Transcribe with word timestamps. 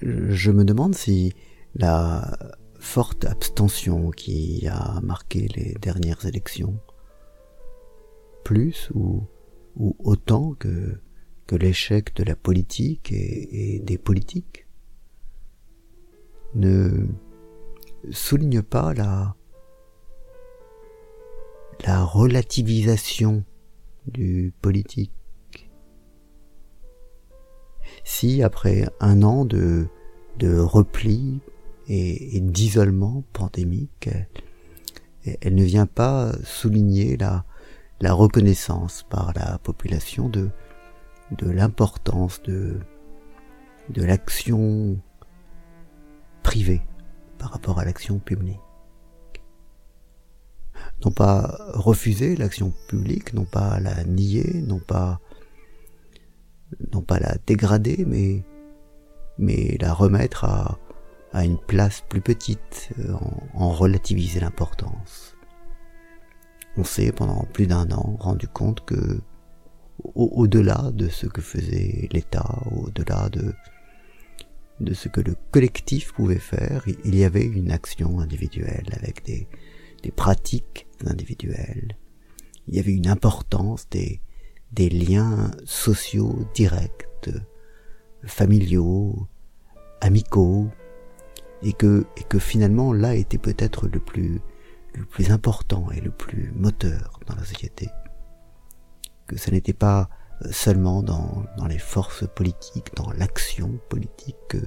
je 0.00 0.50
me 0.50 0.64
demande 0.64 0.94
si 0.94 1.32
la 1.74 2.38
forte 2.78 3.24
abstention 3.24 4.10
qui 4.10 4.66
a 4.68 5.00
marqué 5.00 5.48
les 5.48 5.74
dernières 5.80 6.26
élections, 6.26 6.78
plus 8.44 8.90
ou, 8.94 9.26
autant 9.98 10.54
que, 10.54 11.00
l'échec 11.50 12.14
de 12.14 12.24
la 12.24 12.36
politique 12.36 13.10
et, 13.10 13.80
des 13.82 13.96
politiques, 13.96 14.66
ne 16.54 17.06
souligne 18.10 18.62
pas 18.62 18.92
la 18.94 19.34
relativisation 22.04 23.44
du 24.06 24.52
politique. 24.60 25.17
Après 28.42 28.88
un 29.00 29.22
an 29.22 29.44
de, 29.44 29.86
repli 30.42 31.40
et, 31.88 32.40
d'isolement 32.40 33.22
pandémique, 33.32 34.08
elle, 35.40 35.54
ne 35.54 35.62
vient 35.62 35.86
pas 35.86 36.32
souligner 36.42 37.16
la, 37.16 37.44
reconnaissance 38.12 39.04
par 39.08 39.32
la 39.34 39.58
population 39.58 40.28
de, 40.28 40.50
l'importance 41.42 42.42
de 42.42 42.80
l'action 43.94 44.98
privée 46.42 46.82
par 47.38 47.52
rapport 47.52 47.78
à 47.78 47.84
l'action 47.84 48.18
publique. 48.18 48.58
Non 51.04 51.12
pas 51.12 51.56
refuser 51.74 52.34
l'action 52.34 52.72
publique, 52.88 53.32
non 53.32 53.44
pas 53.44 53.78
la 53.78 54.02
nier, 54.02 54.60
non 54.66 54.80
pas 54.80 55.20
non 56.92 57.02
pas 57.02 57.18
la 57.18 57.36
dégrader, 57.46 58.04
mais 58.06 58.42
mais 59.38 59.76
la 59.80 59.92
remettre 59.92 60.44
à, 60.44 60.78
à 61.32 61.44
une 61.44 61.58
place 61.58 62.02
plus 62.08 62.20
petite, 62.20 62.90
euh, 62.98 63.14
en, 63.54 63.70
relativiser 63.70 64.40
l'importance. 64.40 65.36
On 66.76 66.84
s'est 66.84 67.12
pendant 67.12 67.44
plus 67.52 67.66
d'un 67.66 67.90
an 67.92 68.16
rendu 68.18 68.48
compte 68.48 68.84
que 68.84 69.20
au-delà 70.14 70.90
de 70.92 71.08
ce 71.08 71.26
que 71.26 71.40
faisait 71.40 72.08
l'État, 72.12 72.62
au-delà 72.70 73.28
de, 73.30 73.52
de 74.80 74.94
ce 74.94 75.08
que 75.08 75.20
le 75.20 75.34
collectif 75.50 76.12
pouvait 76.12 76.38
faire, 76.38 76.84
il 77.04 77.16
y 77.16 77.24
avait 77.24 77.44
une 77.44 77.72
action 77.72 78.20
individuelle 78.20 78.86
avec 78.92 79.24
des, 79.24 79.48
des 80.04 80.12
pratiques 80.12 80.86
individuelles. 81.04 81.96
Il 82.68 82.76
y 82.76 82.78
avait 82.78 82.94
une 82.94 83.08
importance 83.08 83.88
des, 83.90 84.20
des 84.72 84.88
liens 84.88 85.50
sociaux 85.64 86.46
directs, 86.54 87.30
familiaux, 88.24 89.28
amicaux, 90.00 90.68
et 91.62 91.72
que, 91.72 92.06
et 92.16 92.22
que 92.24 92.38
finalement 92.38 92.92
là 92.92 93.14
était 93.14 93.38
peut-être 93.38 93.88
le 93.88 94.00
plus, 94.00 94.40
le 94.94 95.04
plus 95.04 95.30
important 95.30 95.90
et 95.90 96.00
le 96.00 96.10
plus 96.10 96.52
moteur 96.54 97.20
dans 97.26 97.34
la 97.34 97.44
société. 97.44 97.88
Que 99.26 99.36
ce 99.36 99.50
n'était 99.50 99.72
pas 99.72 100.08
seulement 100.50 101.02
dans, 101.02 101.44
dans 101.56 101.66
les 101.66 101.78
forces 101.78 102.24
politiques, 102.34 102.94
dans 102.94 103.10
l'action 103.12 103.80
politique 103.88 104.36
que, 104.48 104.58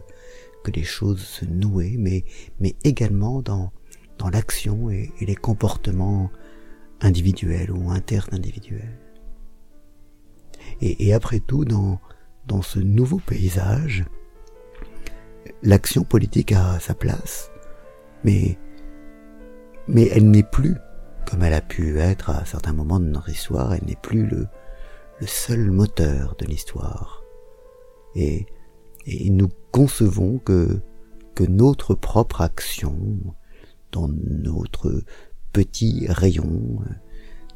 que 0.64 0.72
les 0.72 0.84
choses 0.84 1.22
se 1.22 1.46
nouaient, 1.46 1.96
mais, 1.98 2.26
mais 2.60 2.76
également 2.84 3.42
dans, 3.42 3.72
dans 4.18 4.30
l'action 4.30 4.90
et, 4.90 5.12
et 5.20 5.26
les 5.26 5.36
comportements 5.36 6.30
individuels 7.00 7.72
ou 7.72 7.90
interindividuels. 7.90 9.00
Et, 10.82 11.08
et 11.08 11.14
après 11.14 11.40
tout, 11.40 11.66
dans, 11.66 12.00
dans 12.48 12.62
ce 12.62 12.80
nouveau 12.80 13.18
paysage, 13.18 14.06
l'action 15.64 16.04
politique 16.04 16.52
a 16.52 16.80
sa 16.80 16.94
place, 16.94 17.52
mais, 18.24 18.58
mais 19.88 20.08
elle 20.08 20.30
n'est 20.30 20.44
plus, 20.44 20.76
comme 21.30 21.44
elle 21.44 21.54
a 21.54 21.62
pu 21.62 22.00
être 22.00 22.30
à 22.30 22.46
certains 22.46 22.74
moments 22.74 23.00
de 23.00 23.06
notre 23.06 23.30
histoire, 23.30 23.74
elle 23.74 23.86
n'est 23.86 23.96
plus 23.96 24.26
le, 24.26 24.48
le 25.20 25.28
seul 25.28 25.72
moteur 25.72 26.36
de 26.40 26.46
l'histoire. 26.46 27.24
Et, 28.16 28.48
et 29.06 29.30
nous 29.30 29.50
concevons 29.72 30.40
que, 30.40 30.82
que 31.36 31.44
notre 31.44 31.96
propre 31.96 32.42
action, 32.42 33.18
dans 33.92 34.08
notre 34.10 35.04
petit 35.54 36.06
rayon 36.08 36.80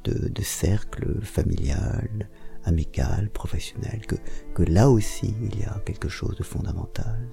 de, 0.03 0.29
de 0.29 0.41
cercle 0.41 1.22
familial, 1.23 2.29
amical, 2.65 3.29
professionnel, 3.29 4.01
que, 4.53 4.63
là 4.63 4.89
aussi 4.89 5.35
il 5.41 5.59
y 5.59 5.63
a 5.63 5.79
quelque 5.85 6.09
chose 6.09 6.35
de 6.35 6.43
fondamental. 6.43 7.29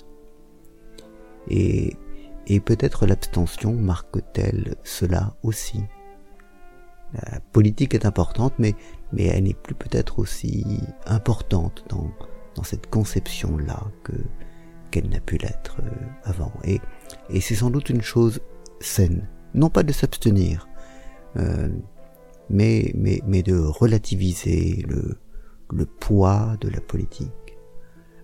Et, 1.49 1.97
peut-être 2.65 3.07
l'abstention 3.07 3.75
marque-t-elle 3.75 4.77
cela 4.85 5.37
aussi? 5.43 5.83
La 7.15 7.41
politique 7.41 7.95
est 7.95 8.07
importante, 8.07 8.55
mais, 8.59 8.75
mais 9.13 9.25
elle 9.25 9.45
n'est 9.45 9.55
plus 9.55 9.75
peut-être 9.75 10.19
aussi 10.19 10.65
importante 11.07 11.85
dans, 11.89 12.11
dans 12.55 12.63
cette 12.63 12.89
conception-là 12.89 13.91
que 14.05 14.13
qu'elle 14.93 15.09
n'a 15.09 15.21
pu 15.21 15.39
l'être 15.39 15.79
euh, 15.81 15.91
avant. 16.23 16.53
Et, 16.63 16.81
et 17.31 17.41
c'est 17.41 17.57
sans 17.57 17.71
doute 17.71 17.89
une 17.91 18.03
chose 18.03 18.41
saine, 18.79 19.29
non 19.55 19.71
pas 19.71 19.83
de 19.83 19.93
s'abstenir, 19.93 20.69
euh, 21.37 21.69
mais, 22.51 22.93
mais, 22.95 23.21
mais 23.27 23.43
de 23.43 23.57
relativiser 23.57 24.85
le, 24.89 25.19
le 25.73 25.87
poids 25.87 26.57
de 26.61 26.69
la 26.69 26.81
politique. 26.81 27.31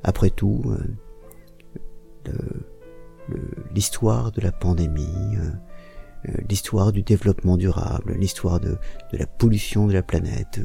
Après 0.02 0.30
tout, 0.30 0.62
euh, 2.28 2.38
l'histoire 3.74 4.32
de 4.32 4.40
la 4.40 4.52
pandémie, 4.52 5.36
euh, 5.36 5.50
euh, 6.28 6.32
l'histoire 6.48 6.92
du 6.92 7.02
développement 7.02 7.56
durable, 7.56 8.14
l'histoire 8.14 8.60
de, 8.60 8.78
la 9.12 9.26
pollution 9.26 9.86
de 9.86 9.92
la 9.92 10.02
planète. 10.02 10.60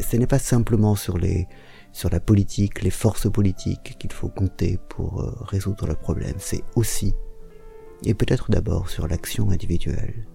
Ce 0.00 0.16
n'est 0.16 0.26
pas 0.26 0.38
simplement 0.38 0.94
sur 0.94 1.18
les 1.18 1.46
sur 1.90 2.10
la 2.10 2.20
politique, 2.20 2.82
les 2.82 2.90
forces 2.90 3.30
politiques 3.30 3.96
qu'il 3.98 4.12
faut 4.12 4.28
compter 4.28 4.78
pour 4.88 5.24
résoudre 5.48 5.86
le 5.86 5.94
problème. 5.94 6.34
C'est 6.38 6.62
aussi 6.76 7.14
et 8.04 8.14
peut-être 8.14 8.50
d'abord 8.50 8.90
sur 8.90 9.08
l'action 9.08 9.50
individuelle. 9.50 10.26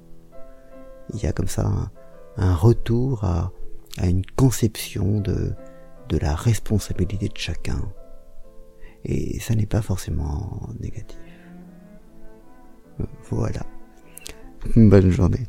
Il 1.13 1.21
y 1.21 1.27
a 1.27 1.31
comme 1.31 1.47
ça 1.47 1.91
un 2.38 2.55
retour 2.55 3.23
à, 3.23 3.51
une 4.01 4.25
conception 4.35 5.19
de, 5.19 5.53
de 6.09 6.17
la 6.17 6.35
responsabilité 6.35 7.27
de 7.27 7.38
chacun. 7.38 7.81
Et 9.05 9.39
ça 9.39 9.53
n'est 9.53 9.66
pas 9.66 9.81
forcément 9.81 10.69
négatif. 10.79 11.19
Voilà. 13.29 13.61
Bonne 14.75 15.09
journée. 15.09 15.47